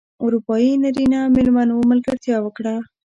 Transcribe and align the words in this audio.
اروپايي 0.25 0.71
نرینه 0.83 1.19
مېلمنو 1.35 1.75
ملګرتیا 1.91 2.37
وکړه. 2.41 2.75